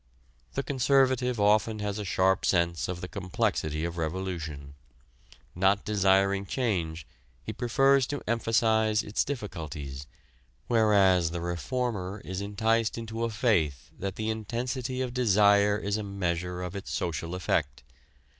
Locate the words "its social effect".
16.75-17.83